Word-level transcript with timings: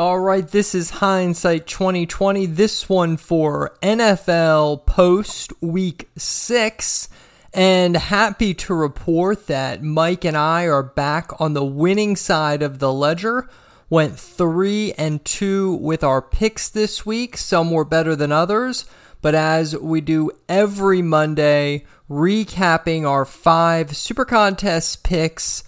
All 0.00 0.18
right, 0.18 0.48
this 0.48 0.74
is 0.74 0.88
hindsight 0.88 1.66
2020. 1.66 2.46
This 2.46 2.88
one 2.88 3.18
for 3.18 3.76
NFL 3.82 4.86
post 4.86 5.52
week 5.60 6.08
six. 6.16 7.10
And 7.52 7.94
happy 7.94 8.54
to 8.54 8.72
report 8.72 9.46
that 9.48 9.82
Mike 9.82 10.24
and 10.24 10.38
I 10.38 10.64
are 10.64 10.82
back 10.82 11.38
on 11.38 11.52
the 11.52 11.66
winning 11.66 12.16
side 12.16 12.62
of 12.62 12.78
the 12.78 12.90
ledger. 12.90 13.46
Went 13.90 14.18
three 14.18 14.94
and 14.94 15.22
two 15.22 15.74
with 15.74 16.02
our 16.02 16.22
picks 16.22 16.70
this 16.70 17.04
week. 17.04 17.36
Some 17.36 17.70
were 17.70 17.84
better 17.84 18.16
than 18.16 18.32
others. 18.32 18.86
But 19.20 19.34
as 19.34 19.76
we 19.76 20.00
do 20.00 20.30
every 20.48 21.02
Monday, 21.02 21.84
recapping 22.08 23.06
our 23.06 23.26
five 23.26 23.94
super 23.94 24.24
contest 24.24 25.04
picks, 25.04 25.62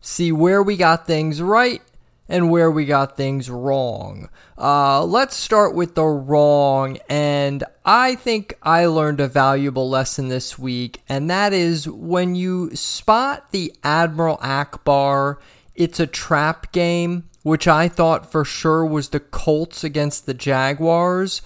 see 0.00 0.32
where 0.32 0.62
we 0.62 0.78
got 0.78 1.06
things 1.06 1.42
right 1.42 1.82
and 2.28 2.50
where 2.50 2.70
we 2.70 2.84
got 2.84 3.16
things 3.16 3.48
wrong. 3.48 4.28
Uh, 4.58 5.04
let's 5.04 5.36
start 5.36 5.74
with 5.74 5.94
the 5.94 6.04
wrong, 6.04 6.98
and 7.08 7.62
I 7.84 8.14
think 8.14 8.58
I 8.62 8.86
learned 8.86 9.20
a 9.20 9.28
valuable 9.28 9.88
lesson 9.88 10.28
this 10.28 10.58
week, 10.58 11.02
and 11.08 11.30
that 11.30 11.52
is 11.52 11.88
when 11.88 12.34
you 12.34 12.74
spot 12.74 13.52
the 13.52 13.74
Admiral 13.84 14.38
Ackbar, 14.38 15.36
it's 15.74 16.00
a 16.00 16.06
trap 16.06 16.72
game, 16.72 17.28
which 17.42 17.68
I 17.68 17.88
thought 17.88 18.30
for 18.32 18.44
sure 18.44 18.84
was 18.84 19.10
the 19.10 19.20
Colts 19.20 19.84
against 19.84 20.26
the 20.26 20.34
Jaguars. 20.34 21.42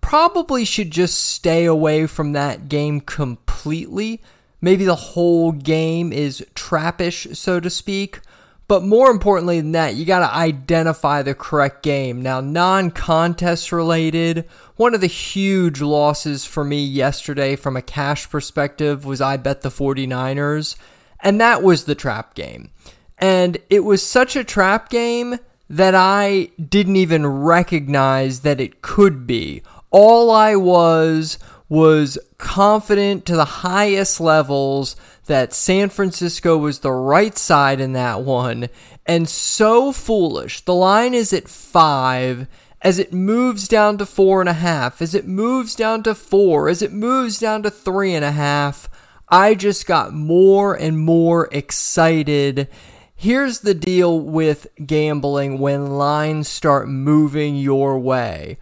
Probably 0.00 0.64
should 0.64 0.90
just 0.90 1.20
stay 1.20 1.64
away 1.64 2.06
from 2.06 2.32
that 2.32 2.68
game 2.68 3.00
completely. 3.00 4.20
Maybe 4.60 4.84
the 4.84 4.96
whole 4.96 5.52
game 5.52 6.12
is 6.12 6.44
trappish, 6.54 7.34
so 7.36 7.60
to 7.60 7.70
speak. 7.70 8.20
But 8.70 8.84
more 8.84 9.10
importantly 9.10 9.60
than 9.60 9.72
that, 9.72 9.96
you 9.96 10.04
got 10.04 10.20
to 10.20 10.32
identify 10.32 11.22
the 11.22 11.34
correct 11.34 11.82
game. 11.82 12.22
Now, 12.22 12.40
non 12.40 12.92
contest 12.92 13.72
related, 13.72 14.48
one 14.76 14.94
of 14.94 15.00
the 15.00 15.08
huge 15.08 15.80
losses 15.80 16.44
for 16.44 16.62
me 16.62 16.84
yesterday 16.84 17.56
from 17.56 17.76
a 17.76 17.82
cash 17.82 18.30
perspective 18.30 19.04
was 19.04 19.20
I 19.20 19.38
bet 19.38 19.62
the 19.62 19.70
49ers, 19.70 20.76
and 21.18 21.40
that 21.40 21.64
was 21.64 21.86
the 21.86 21.96
trap 21.96 22.34
game. 22.34 22.70
And 23.18 23.58
it 23.70 23.80
was 23.80 24.06
such 24.06 24.36
a 24.36 24.44
trap 24.44 24.88
game 24.88 25.40
that 25.68 25.96
I 25.96 26.50
didn't 26.64 26.94
even 26.94 27.26
recognize 27.26 28.42
that 28.42 28.60
it 28.60 28.82
could 28.82 29.26
be. 29.26 29.64
All 29.90 30.30
I 30.30 30.54
was 30.54 31.40
was 31.70 32.18
confident 32.36 33.24
to 33.24 33.36
the 33.36 33.44
highest 33.44 34.20
levels 34.20 34.96
that 35.26 35.54
San 35.54 35.88
Francisco 35.88 36.58
was 36.58 36.80
the 36.80 36.90
right 36.90 37.38
side 37.38 37.80
in 37.80 37.92
that 37.92 38.22
one, 38.22 38.68
and 39.06 39.28
so 39.28 39.92
foolish. 39.92 40.60
The 40.62 40.74
line 40.74 41.14
is 41.14 41.32
at 41.32 41.48
five. 41.48 42.46
As 42.82 42.98
it 42.98 43.12
moves 43.12 43.68
down 43.68 43.98
to 43.98 44.06
four 44.06 44.40
and 44.40 44.48
a 44.48 44.54
half, 44.54 45.02
as 45.02 45.14
it 45.14 45.26
moves 45.26 45.74
down 45.74 46.02
to 46.04 46.14
four, 46.14 46.68
as 46.68 46.80
it 46.80 46.92
moves 46.92 47.38
down 47.38 47.62
to 47.62 47.70
three 47.70 48.14
and 48.14 48.24
a 48.24 48.32
half, 48.32 48.88
I 49.28 49.54
just 49.54 49.86
got 49.86 50.14
more 50.14 50.74
and 50.74 50.98
more 50.98 51.48
excited. 51.52 52.68
Here's 53.14 53.60
the 53.60 53.74
deal 53.74 54.18
with 54.18 54.66
gambling 54.86 55.58
when 55.58 55.98
lines 55.98 56.48
start 56.48 56.88
moving 56.88 57.54
your 57.54 57.98
way. 57.98 58.56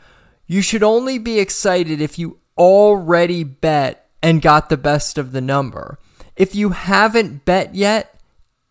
You 0.48 0.62
should 0.62 0.83
only 0.83 1.19
be 1.19 1.39
excited 1.39 2.01
if 2.01 2.19
you 2.19 2.39
already 2.59 3.45
bet 3.45 4.09
and 4.23 4.42
got 4.42 4.69
the 4.69 4.77
best 4.77 5.17
of 5.17 5.33
the 5.33 5.41
number. 5.41 5.98
If 6.37 6.55
you 6.55 6.70
haven't 6.70 7.45
bet 7.45 7.75
yet 7.75 8.20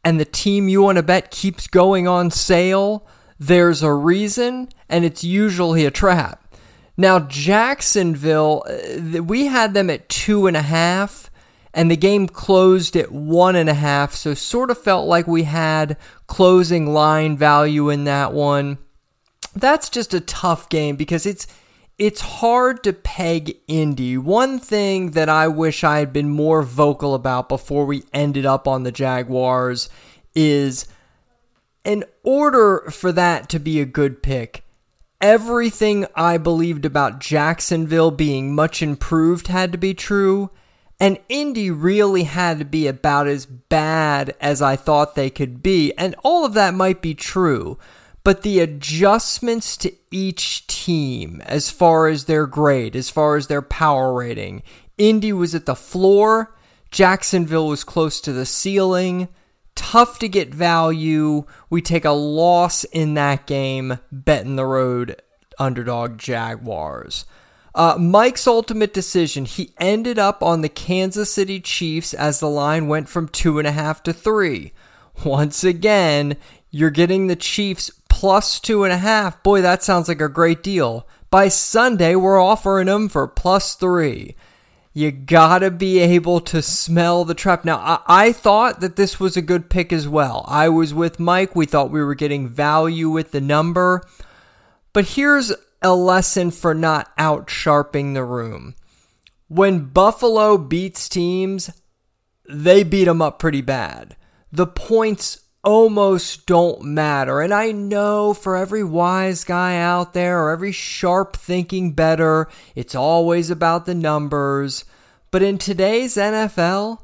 and 0.04 0.20
the 0.20 0.26
team 0.26 0.70
you 0.70 0.82
want 0.82 0.98
to 0.98 1.04
bet 1.04 1.32
keeps 1.32 1.68
going 1.68 2.08
on 2.08 2.32
sale, 2.32 3.08
there's 3.40 3.84
a 3.84 3.94
reason, 3.94 4.70
and 4.90 5.06
it's 5.06 5.24
usually 5.24 5.86
a 5.86 5.92
trap. 5.92 6.44
Now, 6.98 7.20
Jacksonville, 7.20 8.64
uh, 8.68 9.24
we 9.24 9.46
had 9.46 9.74
them 9.74 9.90
at 9.90 10.10
two 10.10 10.48
and 10.48 10.58
a 10.58 10.64
half, 10.64 11.30
and 11.74 11.92
the 11.92 11.98
game 11.98 12.28
closed 12.28 12.96
at 12.96 13.12
one 13.12 13.56
and 13.56 13.70
a 13.70 13.76
half, 13.76 14.16
so 14.16 14.34
sort 14.34 14.72
of 14.72 14.82
felt 14.82 15.08
like 15.08 15.28
we 15.28 15.44
had 15.44 15.98
closing 16.26 16.92
line 16.92 17.38
value 17.38 17.90
in 17.90 18.06
that 18.06 18.34
one. 18.34 18.80
That's 19.56 19.90
just 19.90 20.14
a 20.14 20.20
tough 20.22 20.70
game 20.70 20.96
because 20.96 21.28
it's 21.28 21.46
it's 21.98 22.22
hard 22.22 22.84
to 22.84 22.94
peg 22.94 23.58
Indy. 23.68 24.18
One 24.18 24.60
thing 24.60 25.12
that 25.12 25.30
I 25.30 25.48
wish 25.48 25.84
I 25.84 26.00
had 26.00 26.14
been 26.14 26.30
more 26.30 26.62
vocal 26.62 27.16
about 27.16 27.50
before 27.50 27.86
we 27.86 28.04
ended 28.14 28.46
up 28.46 28.68
on 28.68 28.84
the 28.84 28.92
Jaguars 28.92 29.90
is 30.36 30.86
in 31.84 32.04
order 32.24 32.88
for 32.92 33.12
that 33.14 33.50
to 33.50 33.60
be 33.60 33.82
a 33.82 33.86
good 33.86 34.22
pick, 34.22 34.64
everything 35.20 36.06
I 36.16 36.38
believed 36.38 36.86
about 36.86 37.20
Jacksonville 37.20 38.12
being 38.12 38.54
much 38.54 38.84
improved 38.84 39.48
had 39.48 39.72
to 39.72 39.78
be 39.78 39.96
true, 39.96 40.52
and 41.00 41.18
Indy 41.30 41.72
really 41.72 42.24
had 42.24 42.60
to 42.60 42.66
be 42.66 42.86
about 42.86 43.28
as 43.28 43.48
bad 43.48 44.36
as 44.40 44.62
I 44.62 44.76
thought 44.76 45.16
they 45.16 45.32
could 45.32 45.64
be, 45.64 45.94
and 45.98 46.14
all 46.24 46.46
of 46.46 46.54
that 46.54 46.76
might 46.76 47.02
be 47.02 47.16
true 47.16 47.80
but 48.28 48.42
the 48.42 48.60
adjustments 48.60 49.78
to 49.78 49.90
each 50.12 50.68
team 50.68 51.42
as 51.46 51.72
far 51.72 52.10
as 52.10 52.26
their 52.26 52.46
grade, 52.46 52.94
as 52.94 53.10
far 53.10 53.38
as 53.38 53.48
their 53.48 53.62
power 53.62 54.14
rating, 54.14 54.62
Indy 54.98 55.32
was 55.32 55.56
at 55.56 55.66
the 55.66 55.78
floor, 55.78 56.54
Jacksonville 56.92 57.70
was 57.70 57.86
close 57.86 58.20
to 58.20 58.34
the 58.34 58.46
ceiling. 58.46 59.30
Tough 59.76 60.20
to 60.20 60.28
get 60.28 60.54
value. 60.54 61.46
We 61.70 61.82
take 61.82 62.04
a 62.04 62.12
loss 62.12 62.84
in 62.84 63.14
that 63.14 63.48
game, 63.48 64.00
betting 64.12 64.58
the 64.58 64.66
road 64.66 65.22
underdog 65.58 66.18
Jaguars. 66.18 67.26
Uh, 67.74 67.96
Mike's 67.98 68.46
ultimate 68.46 68.94
decision, 68.94 69.46
he 69.46 69.74
ended 69.80 70.20
up 70.20 70.44
on 70.44 70.60
the 70.60 70.68
Kansas 70.68 71.34
City 71.34 71.62
Chiefs 71.62 72.14
as 72.14 72.42
the 72.42 72.50
line 72.50 72.90
went 72.90 73.08
from 73.08 73.30
two 73.30 73.58
and 73.58 73.66
a 73.66 73.72
half 73.72 74.04
to 74.04 74.12
three. 74.12 74.74
Once 75.26 75.64
again, 75.64 76.38
you're 76.70 76.90
getting 76.90 77.28
the 77.28 77.36
Chiefs 77.36 77.92
plus 78.10 78.60
two 78.60 78.84
and 78.84 78.94
a 78.94 78.98
half. 78.98 79.42
Boy, 79.44 79.62
that 79.62 79.84
sounds 79.84 80.08
like 80.08 80.22
a 80.22 80.30
great 80.30 80.64
deal. 80.64 81.08
By 81.30 81.48
Sunday, 81.48 82.16
we're 82.16 82.42
offering 82.42 82.88
them 82.88 83.10
for 83.10 83.28
plus 83.28 83.76
three. 83.76 84.36
You 84.94 85.12
gotta 85.12 85.70
be 85.70 86.00
able 86.00 86.40
to 86.42 86.62
smell 86.62 87.24
the 87.24 87.36
trap. 87.36 87.64
Now, 87.64 87.78
I, 87.78 88.00
I, 88.08 88.32
thought 88.32 88.80
that 88.80 88.96
this 88.96 89.20
was 89.20 89.38
a 89.38 89.44
good 89.44 89.70
pick 89.70 89.94
as 89.94 90.08
well. 90.08 90.44
I 90.48 90.70
was 90.70 90.92
with 90.94 91.20
Mike. 91.20 91.56
We 91.56 91.68
thought 91.68 91.92
we 91.92 92.02
were 92.02 92.16
getting 92.16 92.50
value 92.50 93.10
with 93.10 93.32
the 93.32 93.42
number. 93.42 94.02
But 94.94 95.10
here's 95.10 95.54
a 95.84 95.94
lesson 95.94 96.50
for 96.50 96.74
not 96.74 97.12
out 97.18 97.50
sharping 97.50 98.14
the 98.14 98.24
room. 98.24 98.74
When 99.48 99.86
Buffalo 99.86 100.58
beats 100.58 101.08
teams, 101.08 101.70
they 102.50 102.82
beat 102.84 103.06
them 103.06 103.22
up 103.22 103.38
pretty 103.38 103.62
bad. 103.62 104.16
The 104.52 104.66
points 104.66 105.42
almost 105.64 106.46
don't 106.46 106.84
matter. 106.84 107.42
And 107.42 107.54
I 107.54 107.72
know 107.72 108.34
for 108.34 108.56
every 108.56 108.84
wise 108.84 109.44
guy 109.44 109.78
out 109.78 110.14
there 110.14 110.44
or 110.44 110.52
every 110.52 110.72
sharp 110.72 111.36
thinking 111.36 111.92
better, 111.92 112.48
it's 112.76 112.96
always 112.96 113.50
about 113.50 113.86
the 113.86 113.96
numbers. 113.96 114.86
But 115.32 115.44
in 115.44 115.58
today's 115.58 116.16
NFL, 116.16 117.00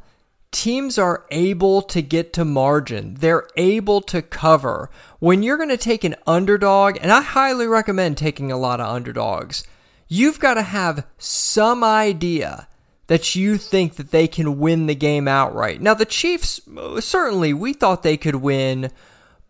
teams 0.51 0.97
are 0.97 1.25
able 1.31 1.81
to 1.81 2.01
get 2.01 2.31
to 2.33 2.45
margin. 2.45 3.15
They're 3.15 3.47
able 3.57 4.01
to 4.01 4.21
cover. 4.21 4.89
When 5.19 5.43
you're 5.43 5.57
going 5.57 5.69
to 5.69 5.77
take 5.77 6.03
an 6.03 6.15
underdog, 6.25 6.97
and 7.01 7.11
I 7.11 7.21
highly 7.21 7.67
recommend 7.67 8.17
taking 8.17 8.51
a 8.51 8.57
lot 8.57 8.79
of 8.79 8.87
underdogs, 8.87 9.65
you've 10.07 10.39
got 10.39 10.53
to 10.53 10.61
have 10.61 11.05
some 11.17 11.83
idea 11.83 12.67
that 13.13 13.35
you 13.35 13.59
think 13.59 13.97
that 13.97 14.09
they 14.09 14.27
can 14.27 14.57
win 14.57 14.87
the 14.87 14.95
game 14.95 15.27
outright. 15.27 15.79
Now, 15.79 15.93
the 15.93 16.03
Chiefs, 16.03 16.59
certainly, 16.99 17.53
we 17.53 17.71
thought 17.71 18.01
they 18.01 18.17
could 18.17 18.37
win, 18.37 18.89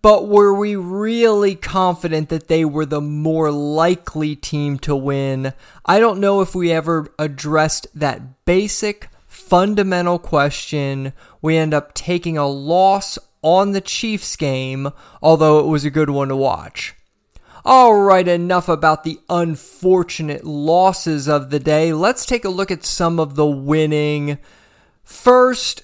but 0.01 0.27
were 0.27 0.53
we 0.53 0.75
really 0.75 1.55
confident 1.55 2.27
that 2.27 2.49
they 2.49 2.65
were 2.65 2.85
the 2.85 2.99
more 2.99 3.51
likely 3.51 4.35
team 4.35 4.79
to 4.79 4.93
win? 4.93 5.53
I 5.85 6.01
don't 6.01 6.19
know 6.19 6.41
if 6.41 6.53
we 6.53 6.73
ever 6.73 7.07
addressed 7.17 7.87
that 7.95 8.43
basic, 8.43 9.07
fundamental 9.27 10.19
question. 10.19 11.13
We 11.41 11.55
end 11.55 11.73
up 11.73 11.93
taking 11.93 12.37
a 12.37 12.45
loss 12.45 13.17
on 13.41 13.71
the 13.71 13.79
Chiefs 13.79 14.35
game, 14.35 14.91
although 15.21 15.61
it 15.61 15.67
was 15.67 15.85
a 15.85 15.89
good 15.89 16.09
one 16.09 16.27
to 16.27 16.35
watch. 16.35 16.95
All 17.65 17.95
right, 17.95 18.27
enough 18.27 18.67
about 18.67 19.05
the 19.05 19.21
unfortunate 19.29 20.43
losses 20.43 21.29
of 21.29 21.49
the 21.49 21.61
day. 21.61 21.93
Let's 21.93 22.25
take 22.25 22.43
a 22.43 22.49
look 22.49 22.69
at 22.69 22.83
some 22.83 23.21
of 23.21 23.35
the 23.35 23.45
winning. 23.45 24.37
First, 25.05 25.83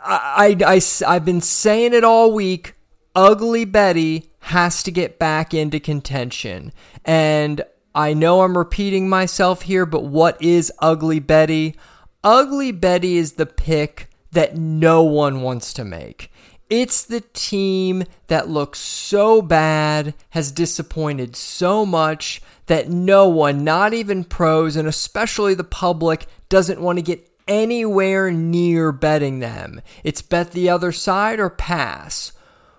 I, 0.00 0.56
I, 0.64 0.80
I, 1.08 1.14
have 1.14 1.24
been 1.24 1.40
saying 1.40 1.94
it 1.94 2.04
all 2.04 2.32
week. 2.32 2.74
Ugly 3.16 3.64
Betty 3.64 4.30
has 4.38 4.84
to 4.84 4.92
get 4.92 5.18
back 5.18 5.52
into 5.52 5.80
contention. 5.80 6.72
And 7.04 7.62
I 7.92 8.14
know 8.14 8.42
I'm 8.42 8.56
repeating 8.56 9.08
myself 9.08 9.62
here, 9.62 9.86
but 9.86 10.04
what 10.04 10.40
is 10.40 10.72
Ugly 10.78 11.20
Betty? 11.20 11.74
Ugly 12.22 12.70
Betty 12.70 13.16
is 13.16 13.32
the 13.32 13.46
pick 13.46 14.08
that 14.30 14.56
no 14.56 15.02
one 15.02 15.42
wants 15.42 15.72
to 15.72 15.84
make. 15.84 16.30
It's 16.70 17.02
the 17.02 17.20
team 17.20 18.04
that 18.28 18.48
looks 18.48 18.78
so 18.78 19.42
bad, 19.42 20.14
has 20.30 20.52
disappointed 20.52 21.34
so 21.34 21.84
much 21.84 22.40
that 22.66 22.88
no 22.88 23.28
one, 23.28 23.64
not 23.64 23.92
even 23.92 24.22
pros, 24.22 24.76
and 24.76 24.86
especially 24.86 25.54
the 25.54 25.64
public, 25.64 26.26
doesn't 26.48 26.80
want 26.80 26.98
to 26.98 27.02
get 27.02 27.28
anywhere 27.48 28.30
near 28.30 28.92
betting 28.92 29.40
them. 29.40 29.80
It's 30.04 30.22
bet 30.22 30.52
the 30.52 30.70
other 30.70 30.92
side 30.92 31.40
or 31.40 31.50
pass. 31.50 32.30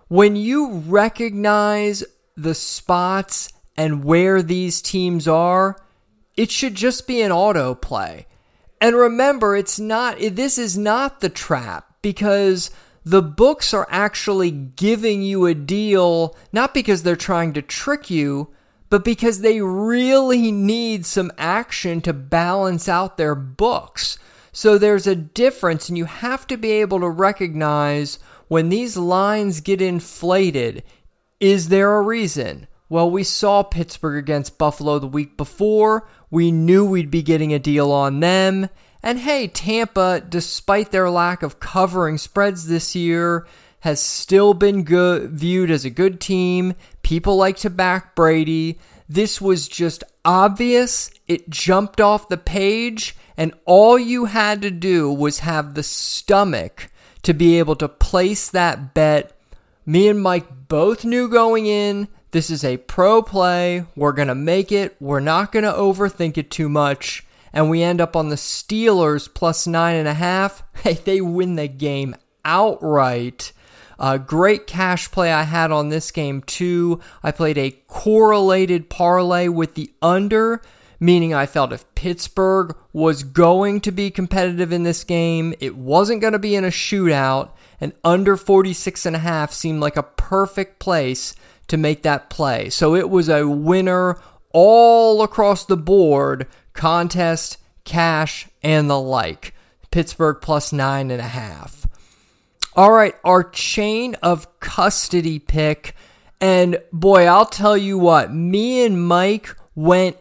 When 0.07 0.37
you 0.37 0.69
recognize 0.71 2.05
the 2.37 2.55
spots 2.55 3.51
and 3.75 4.05
where 4.05 4.41
these 4.41 4.81
teams 4.81 5.27
are, 5.27 5.77
it 6.37 6.49
should 6.49 6.75
just 6.75 7.07
be 7.07 7.21
an 7.21 7.31
autoplay. 7.31 8.25
And 8.79 8.95
remember, 8.95 9.55
it's 9.57 9.79
not, 9.79 10.17
this 10.19 10.57
is 10.57 10.77
not 10.77 11.19
the 11.19 11.29
trap 11.29 11.97
because 12.01 12.71
the 13.03 13.21
books 13.21 13.73
are 13.73 13.87
actually 13.89 14.51
giving 14.51 15.21
you 15.21 15.45
a 15.45 15.53
deal, 15.53 16.35
not 16.51 16.73
because 16.73 17.03
they're 17.03 17.15
trying 17.15 17.53
to 17.53 17.61
trick 17.61 18.09
you, 18.09 18.53
but 18.89 19.03
because 19.03 19.41
they 19.41 19.61
really 19.61 20.51
need 20.51 21.05
some 21.05 21.31
action 21.37 22.01
to 22.01 22.13
balance 22.13 22.87
out 22.87 23.17
their 23.17 23.35
books. 23.35 24.19
So 24.51 24.77
there's 24.77 25.07
a 25.07 25.15
difference, 25.15 25.87
and 25.87 25.97
you 25.97 26.05
have 26.05 26.45
to 26.47 26.57
be 26.57 26.71
able 26.71 26.99
to 26.99 27.09
recognize 27.09 28.19
when 28.49 28.69
these 28.69 28.97
lines 28.97 29.61
get 29.61 29.81
inflated. 29.81 30.83
Is 31.39 31.69
there 31.69 31.95
a 31.95 32.01
reason? 32.01 32.67
Well, 32.89 33.09
we 33.09 33.23
saw 33.23 33.63
Pittsburgh 33.63 34.17
against 34.21 34.57
Buffalo 34.57 34.99
the 34.99 35.07
week 35.07 35.37
before. 35.37 36.07
We 36.29 36.51
knew 36.51 36.85
we'd 36.85 37.09
be 37.09 37.23
getting 37.23 37.53
a 37.53 37.59
deal 37.59 37.89
on 37.91 38.19
them. 38.19 38.69
And 39.03 39.19
hey, 39.19 39.47
Tampa, 39.47 40.21
despite 40.27 40.91
their 40.91 41.09
lack 41.09 41.43
of 41.43 41.59
covering 41.59 42.17
spreads 42.17 42.67
this 42.67 42.95
year, 42.95 43.47
has 43.81 43.99
still 43.99 44.53
been 44.53 44.83
good, 44.83 45.31
viewed 45.31 45.71
as 45.71 45.85
a 45.85 45.89
good 45.89 46.21
team. 46.21 46.75
People 47.01 47.35
like 47.35 47.57
to 47.57 47.69
back 47.69 48.15
Brady. 48.15 48.79
This 49.09 49.41
was 49.41 49.67
just 49.67 50.03
obvious. 50.23 51.11
It 51.27 51.49
jumped 51.49 51.99
off 51.99 52.29
the 52.29 52.37
page, 52.37 53.15
and 53.35 53.53
all 53.65 53.97
you 53.97 54.25
had 54.25 54.61
to 54.61 54.71
do 54.71 55.11
was 55.11 55.39
have 55.39 55.73
the 55.73 55.83
stomach 55.83 56.91
to 57.23 57.33
be 57.33 57.57
able 57.57 57.75
to 57.77 57.89
place 57.89 58.49
that 58.49 58.93
bet. 58.93 59.35
Me 59.85 60.07
and 60.07 60.21
Mike 60.21 60.67
both 60.67 61.03
knew 61.03 61.27
going 61.27 61.65
in 61.65 62.07
this 62.31 62.49
is 62.49 62.63
a 62.63 62.77
pro 62.77 63.21
play. 63.21 63.85
We're 63.95 64.13
going 64.13 64.29
to 64.29 64.35
make 64.35 64.71
it. 64.71 64.95
We're 65.01 65.19
not 65.19 65.51
going 65.51 65.65
to 65.65 65.71
overthink 65.71 66.37
it 66.37 66.49
too 66.49 66.69
much 66.69 67.25
and 67.53 67.69
we 67.69 67.83
end 67.83 68.01
up 68.01 68.15
on 68.15 68.29
the 68.29 68.35
Steelers 68.35 69.31
plus 69.33 69.67
nine 69.67 69.95
and 69.95 70.07
a 70.07 70.13
half, 70.13 70.63
hey, 70.83 70.93
they 70.93 71.21
win 71.21 71.55
the 71.55 71.67
game 71.67 72.15
outright. 72.45 73.53
Uh, 73.99 74.17
great 74.17 74.65
cash 74.65 75.11
play 75.11 75.31
I 75.31 75.43
had 75.43 75.71
on 75.71 75.89
this 75.89 76.09
game 76.09 76.41
too. 76.41 76.99
I 77.21 77.31
played 77.31 77.57
a 77.57 77.77
correlated 77.87 78.89
parlay 78.89 79.47
with 79.47 79.75
the 79.75 79.93
under, 80.01 80.61
meaning 80.99 81.35
I 81.35 81.45
felt 81.45 81.71
if 81.71 81.93
Pittsburgh 81.93 82.75
was 82.93 83.23
going 83.23 83.79
to 83.81 83.91
be 83.91 84.09
competitive 84.09 84.71
in 84.71 84.81
this 84.81 85.03
game, 85.03 85.53
it 85.59 85.75
wasn't 85.75 86.21
going 86.21 86.33
to 86.33 86.39
be 86.39 86.55
in 86.55 86.65
a 86.65 86.69
shootout, 86.69 87.51
and 87.79 87.93
under 88.03 88.35
46 88.35 89.05
and 89.05 89.15
a 89.15 89.19
half 89.19 89.53
seemed 89.53 89.81
like 89.81 89.97
a 89.97 90.03
perfect 90.03 90.79
place 90.79 91.35
to 91.67 91.77
make 91.77 92.01
that 92.01 92.29
play. 92.29 92.69
So 92.69 92.95
it 92.95 93.09
was 93.09 93.29
a 93.29 93.47
winner 93.47 94.19
all 94.51 95.21
across 95.21 95.65
the 95.65 95.77
board 95.77 96.47
contest, 96.73 97.57
cash, 97.83 98.47
and 98.63 98.89
the 98.89 98.99
like. 98.99 99.53
Pittsburgh 99.91 100.37
plus 100.41 100.71
nine 100.71 101.11
and 101.11 101.19
a 101.19 101.25
half. 101.25 101.85
All 102.75 102.91
right, 102.91 103.15
our 103.25 103.43
chain 103.43 104.15
of 104.23 104.59
custody 104.59 105.39
pick. 105.39 105.95
And 106.39 106.81
boy, 106.93 107.25
I'll 107.25 107.45
tell 107.45 107.77
you 107.77 107.97
what, 107.97 108.33
me 108.33 108.85
and 108.85 109.05
Mike 109.05 109.55
went 109.75 110.17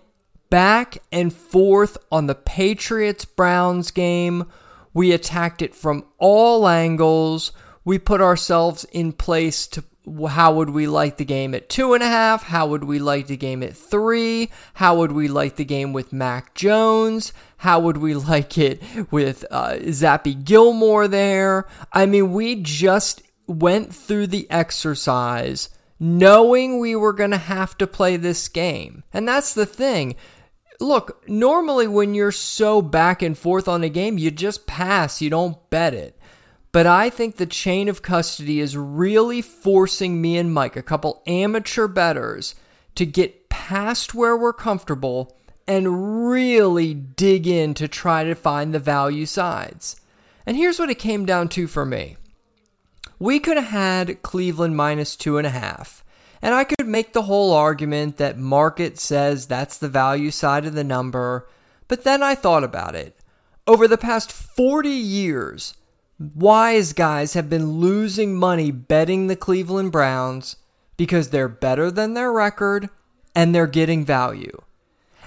back 0.50 0.98
and 1.12 1.32
forth 1.32 1.96
on 2.10 2.26
the 2.26 2.34
Patriots 2.34 3.24
Browns 3.24 3.92
game. 3.92 4.46
We 4.92 5.12
attacked 5.12 5.62
it 5.62 5.74
from 5.74 6.04
all 6.18 6.68
angles. 6.68 7.52
We 7.84 7.98
put 7.98 8.20
ourselves 8.20 8.84
in 8.92 9.12
place 9.12 9.68
to 9.68 9.84
how 10.28 10.54
would 10.54 10.70
we 10.70 10.86
like 10.86 11.16
the 11.18 11.24
game 11.24 11.54
at 11.54 11.68
two 11.68 11.94
and 11.94 12.02
a 12.02 12.06
half? 12.06 12.44
How 12.44 12.66
would 12.66 12.84
we 12.84 12.98
like 12.98 13.26
the 13.26 13.36
game 13.36 13.62
at 13.62 13.76
three? 13.76 14.50
How 14.74 14.96
would 14.96 15.12
we 15.12 15.28
like 15.28 15.56
the 15.56 15.64
game 15.64 15.92
with 15.92 16.12
Mac 16.12 16.54
Jones? 16.54 17.32
How 17.58 17.80
would 17.80 17.98
we 17.98 18.14
like 18.32 18.56
it 18.56 18.82
with 19.10 19.44
uh, 19.50 19.74
Zappe 19.80 20.44
Gilmore 20.44 21.06
there? 21.06 21.66
I 21.92 22.06
mean, 22.06 22.32
we 22.32 22.56
just 22.56 23.22
went 23.46 23.94
through 23.94 24.28
the 24.28 24.50
exercise 24.50 25.68
knowing 26.00 26.78
we 26.78 26.96
were 26.96 27.12
going 27.12 27.30
to 27.30 27.36
have 27.36 27.76
to 27.76 27.86
play 27.86 28.16
this 28.16 28.48
game. 28.48 29.04
And 29.12 29.28
that's 29.28 29.52
the 29.52 29.66
thing. 29.66 30.16
Look, 30.80 31.22
normally 31.28 31.86
when 31.86 32.14
you're 32.14 32.32
so 32.32 32.80
back 32.80 33.20
and 33.20 33.36
forth 33.36 33.68
on 33.68 33.84
a 33.84 33.90
game, 33.90 34.16
you 34.16 34.30
just 34.30 34.66
pass, 34.66 35.20
you 35.20 35.28
don't 35.28 35.58
bet 35.68 35.92
it. 35.92 36.18
But 36.72 36.86
I 36.86 37.10
think 37.10 37.36
the 37.36 37.46
chain 37.46 37.88
of 37.88 38.02
custody 38.02 38.60
is 38.60 38.76
really 38.76 39.42
forcing 39.42 40.20
me 40.20 40.38
and 40.38 40.52
Mike, 40.52 40.76
a 40.76 40.82
couple 40.82 41.22
amateur 41.26 41.88
betters, 41.88 42.54
to 42.94 43.04
get 43.04 43.48
past 43.48 44.14
where 44.14 44.36
we're 44.36 44.52
comfortable 44.52 45.36
and 45.66 46.28
really 46.28 46.94
dig 46.94 47.46
in 47.46 47.74
to 47.74 47.88
try 47.88 48.24
to 48.24 48.34
find 48.34 48.72
the 48.72 48.78
value 48.78 49.26
sides. 49.26 50.00
And 50.46 50.56
here's 50.56 50.78
what 50.78 50.90
it 50.90 50.98
came 50.98 51.26
down 51.26 51.48
to 51.50 51.66
for 51.66 51.84
me. 51.84 52.16
We 53.18 53.38
could 53.38 53.56
have 53.56 53.66
had 53.66 54.22
Cleveland 54.22 54.76
minus 54.76 55.14
two 55.14 55.38
and 55.38 55.46
a 55.46 55.50
half. 55.50 56.04
And 56.42 56.54
I 56.54 56.64
could 56.64 56.86
make 56.86 57.12
the 57.12 57.22
whole 57.22 57.52
argument 57.52 58.16
that 58.16 58.38
market 58.38 58.98
says 58.98 59.46
that's 59.46 59.76
the 59.76 59.88
value 59.88 60.30
side 60.30 60.64
of 60.64 60.74
the 60.74 60.84
number. 60.84 61.46
But 61.86 62.04
then 62.04 62.22
I 62.22 62.34
thought 62.34 62.64
about 62.64 62.94
it. 62.94 63.16
Over 63.66 63.86
the 63.86 63.98
past 63.98 64.32
40 64.32 64.88
years, 64.88 65.74
wise 66.20 66.92
guys 66.92 67.32
have 67.32 67.48
been 67.48 67.72
losing 67.80 68.36
money 68.36 68.70
betting 68.70 69.26
the 69.26 69.36
Cleveland 69.36 69.90
Browns 69.90 70.56
because 70.98 71.30
they're 71.30 71.48
better 71.48 71.90
than 71.90 72.12
their 72.12 72.30
record 72.30 72.90
and 73.34 73.54
they're 73.54 73.66
getting 73.66 74.04
value. 74.04 74.60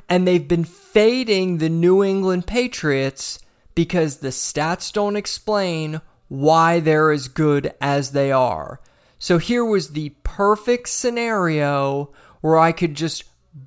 And 0.07 0.27
they've 0.27 0.47
been 0.47 0.65
fading 0.65 1.57
the 1.57 1.69
New 1.69 2.03
England 2.03 2.45
Patriots 2.45 3.39
because 3.73 4.17
the 4.17 4.27
stats 4.27 4.93
don't 4.93 5.15
explain 5.15 6.01
why 6.27 6.79
they're 6.79 7.11
as 7.11 7.27
good 7.27 7.73
as 7.81 8.11
they 8.11 8.31
are. 8.31 8.79
So 9.17 9.39
here 9.39 9.65
was 9.65 9.89
the 9.89 10.13
perfect 10.23 10.89
scenario 10.89 12.11
where 12.41 12.59
I 12.59 12.71
could 12.71 12.93
just 12.93 13.23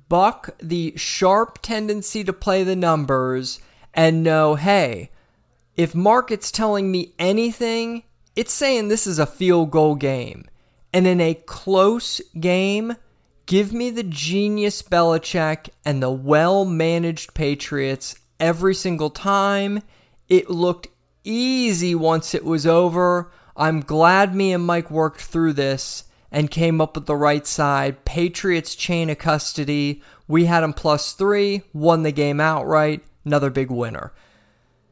buck 0.07 0.51
the 0.59 0.93
sharp 0.95 1.59
tendency 1.61 2.23
to 2.23 2.31
play 2.31 2.63
the 2.63 2.75
numbers 2.75 3.59
and 3.93 4.23
know, 4.23 4.55
hey, 4.55 5.09
if 5.77 5.93
market's 5.93 6.51
telling 6.51 6.91
me 6.91 7.13
anything, 7.19 8.03
it's 8.35 8.51
saying 8.51 8.87
this 8.87 9.05
is 9.05 9.19
a 9.19 9.27
field 9.27 9.71
goal 9.71 9.95
game. 9.95 10.45
And 10.91 11.05
in 11.05 11.21
a 11.21 11.35
close 11.35 12.19
game, 12.39 12.95
give 13.45 13.71
me 13.71 13.91
the 13.91 14.03
genius 14.03 14.81
Belichick 14.81 15.69
and 15.85 16.01
the 16.01 16.09
well 16.09 16.65
managed 16.65 17.35
Patriots 17.35 18.15
every 18.39 18.73
single 18.73 19.11
time. 19.11 19.83
It 20.27 20.49
looked 20.49 20.87
easy 21.23 21.93
once 21.93 22.33
it 22.33 22.43
was 22.43 22.65
over. 22.65 23.31
I'm 23.55 23.81
glad 23.81 24.33
me 24.33 24.53
and 24.53 24.65
Mike 24.65 24.89
worked 24.89 25.21
through 25.21 25.53
this 25.53 26.05
and 26.31 26.51
came 26.51 26.81
up 26.81 26.95
with 26.95 27.05
the 27.05 27.15
right 27.15 27.45
side. 27.45 28.03
Patriots 28.03 28.75
chain 28.75 29.09
of 29.09 29.19
custody. 29.19 30.01
We 30.27 30.45
had 30.45 30.61
them 30.61 30.73
plus 30.73 31.13
three, 31.13 31.61
won 31.73 32.03
the 32.03 32.11
game 32.11 32.39
outright. 32.39 33.03
Another 33.23 33.49
big 33.49 33.69
winner. 33.69 34.13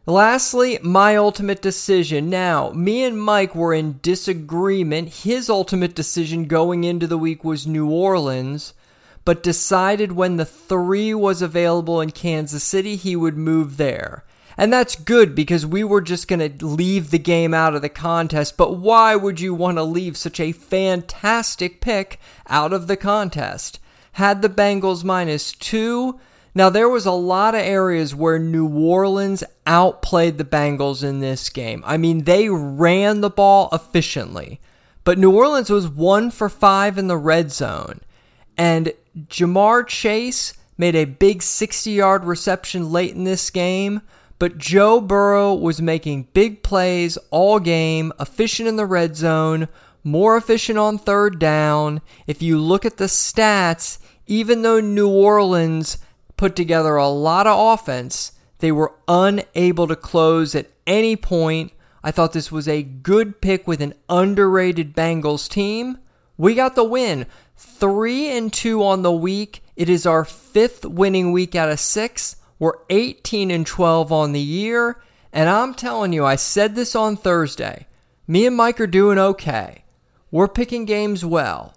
Lastly, 0.08 0.78
my 0.84 1.16
ultimate 1.16 1.64
decision. 1.64 2.30
Now, 2.30 2.70
me 2.72 3.04
and 3.04 3.20
Mike 3.20 3.56
were 3.56 3.74
in 3.74 4.00
disagreement. 4.04 5.10
His 5.10 5.50
ultimate 5.50 5.96
decision 5.96 6.46
going 6.46 6.84
into 6.84 7.08
the 7.08 7.18
week 7.18 7.44
was 7.44 7.66
New 7.66 7.90
Orleans, 7.90 8.76
but 9.24 9.42
decided 9.42 10.12
when 10.12 10.38
the 10.38 10.46
three 10.46 11.16
was 11.16 11.42
available 11.42 12.02
in 12.02 12.12
Kansas 12.12 12.64
City, 12.64 12.96
he 12.96 13.16
would 13.16 13.36
move 13.36 13.78
there. 13.78 14.24
And 14.58 14.72
that's 14.72 14.96
good 14.96 15.34
because 15.34 15.66
we 15.66 15.84
were 15.84 16.02
just 16.02 16.28
going 16.28 16.58
to 16.58 16.66
leave 16.66 17.10
the 17.10 17.20
game 17.20 17.56
out 17.56 17.74
of 17.74 17.82
the 17.82 17.90
contest. 17.90 18.58
But 18.58 18.78
why 18.78 19.16
would 19.16 19.40
you 19.40 19.56
want 19.56 19.78
to 19.78 19.84
leave 19.84 20.18
such 20.18 20.40
a 20.40 20.52
fantastic 20.52 21.82
pick 21.82 22.20
out 22.48 22.74
of 22.74 22.86
the 22.86 22.96
contest? 22.96 23.80
Had 24.14 24.44
the 24.44 24.50
Bengals 24.50 25.04
minus 25.04 25.52
two, 25.52 26.20
now, 26.58 26.70
there 26.70 26.88
was 26.88 27.06
a 27.06 27.12
lot 27.12 27.54
of 27.54 27.60
areas 27.60 28.16
where 28.16 28.40
New 28.40 28.70
Orleans 28.70 29.44
outplayed 29.68 30.38
the 30.38 30.46
Bengals 30.46 31.04
in 31.04 31.20
this 31.20 31.50
game. 31.50 31.84
I 31.86 31.98
mean, 31.98 32.24
they 32.24 32.48
ran 32.48 33.20
the 33.20 33.30
ball 33.30 33.68
efficiently, 33.74 34.62
but 35.04 35.18
New 35.18 35.36
Orleans 35.36 35.70
was 35.70 35.90
one 35.90 36.32
for 36.32 36.48
five 36.48 36.98
in 36.98 37.10
the 37.10 37.18
red 37.18 37.52
zone. 37.52 38.00
And 38.58 38.94
Ja'Marr 39.28 39.86
Chase 39.86 40.54
made 40.78 40.96
a 40.96 41.04
big 41.04 41.44
60 41.44 41.92
yard 41.92 42.24
reception 42.24 42.90
late 42.90 43.14
in 43.14 43.26
this 43.26 43.50
game, 43.50 44.02
but 44.40 44.58
Joe 44.58 45.02
Burrow 45.02 45.54
was 45.54 45.82
making 45.82 46.30
big 46.32 46.64
plays 46.64 47.18
all 47.32 47.60
game, 47.60 48.14
efficient 48.18 48.70
in 48.70 48.78
the 48.78 48.86
red 48.86 49.18
zone, 49.18 49.68
more 50.06 50.38
efficient 50.38 50.80
on 50.80 51.00
third 51.00 51.38
down. 51.38 52.00
If 52.28 52.42
you 52.42 52.58
look 52.58 52.86
at 52.86 52.96
the 52.96 53.06
stats, 53.06 54.00
even 54.26 54.62
though 54.62 54.80
New 54.80 55.10
Orleans 55.10 55.98
put 56.38 56.56
together 56.56 56.96
a 56.96 57.08
lot 57.08 57.48
of 57.48 57.80
offense, 57.80 58.34
they 58.60 58.72
were 58.72 58.94
unable 59.08 59.88
to 59.88 59.96
close 59.96 60.56
at 60.56 60.72
any 60.88 61.15
point. 61.15 61.72
I 62.04 62.12
thought 62.12 62.34
this 62.34 62.51
was 62.51 62.68
a 62.68 62.84
good 62.84 63.42
pick 63.42 63.68
with 63.68 63.82
an 63.82 63.94
underrated 64.10 64.96
Bengals 64.96 65.50
team. 65.50 65.98
We 66.38 66.56
got 66.56 66.75
the 66.75 66.84
win. 66.84 67.25
3 67.58 68.30
and 68.30 68.51
2 68.51 68.84
on 68.84 69.01
the 69.01 69.12
week. 69.12 69.63
It 69.75 69.89
is 69.89 70.06
our 70.06 70.25
fifth 70.25 70.86
winning 70.86 71.32
week 71.32 71.56
out 71.56 71.70
of 71.70 71.80
6. 71.80 72.36
We're 72.60 72.74
18 72.89 73.51
and 73.51 73.68
12 73.68 74.12
on 74.12 74.32
the 74.32 74.39
year, 74.39 75.01
and 75.34 75.50
I'm 75.50 75.74
telling 75.74 76.13
you, 76.13 76.25
I 76.25 76.38
said 76.38 76.75
this 76.75 76.96
on 76.96 77.18
Thursday. 77.18 77.88
Me 78.27 78.46
and 78.46 78.56
Mike 78.56 78.80
are 78.80 78.88
doing 78.88 79.20
okay. 79.20 79.84
We're 80.32 80.48
picking 80.48 80.86
games 80.86 81.25
well, 81.25 81.75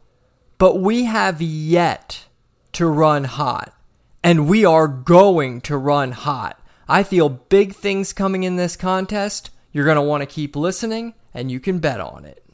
but 0.57 0.81
we 0.81 1.05
have 1.05 1.43
yet 1.43 2.27
to 2.73 2.87
run 2.87 3.25
hot, 3.25 3.75
and 4.23 4.49
we 4.49 4.65
are 4.65 4.89
going 4.89 5.61
to 5.63 5.77
run 5.77 6.13
hot. 6.13 6.61
I 6.89 7.03
feel 7.03 7.29
big 7.29 7.75
things 7.75 8.13
coming 8.13 8.43
in 8.43 8.57
this 8.57 8.77
contest. 8.77 9.51
You're 9.73 9.85
going 9.85 9.97
to 9.97 10.03
want 10.03 10.23
to 10.23 10.27
keep 10.27 10.57
listening, 10.57 11.15
and 11.35 11.51
you 11.51 11.61
can 11.61 11.79
bet 11.79 12.01
on 12.01 12.25
it. 12.25 12.48